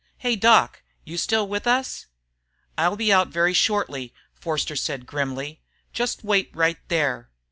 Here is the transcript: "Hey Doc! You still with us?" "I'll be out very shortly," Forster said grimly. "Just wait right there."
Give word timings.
"Hey 0.17 0.35
Doc! 0.35 0.81
You 1.05 1.15
still 1.15 1.47
with 1.47 1.67
us?" 1.67 2.07
"I'll 2.75 2.95
be 2.95 3.13
out 3.13 3.27
very 3.27 3.53
shortly," 3.53 4.15
Forster 4.33 4.75
said 4.75 5.05
grimly. 5.05 5.61
"Just 5.93 6.23
wait 6.23 6.49
right 6.55 6.77
there." 6.87 7.29